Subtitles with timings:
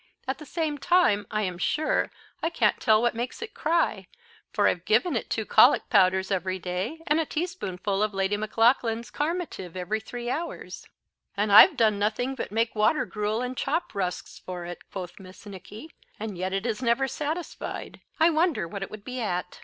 [0.27, 2.09] At the same time, I am sure,
[2.41, 4.07] I can't tell what makes it cry,
[4.51, 8.35] for I've given it two colic powders every day, and a tea spoonful of Lady
[8.35, 10.87] Maclaughlan's carminative every three hours."
[11.37, 15.45] "And I've done nothing but make water gruel and chop rusks for it," quoth Miss
[15.45, 19.59] Nicky, "and yet it is never satisfied; I wonder what it would be at."